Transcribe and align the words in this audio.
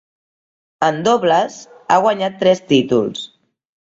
En 0.87 0.95
dobles, 1.07 1.57
ha 1.89 1.97
guanyat 2.05 2.39
tres 2.45 2.63
títols. 2.73 3.21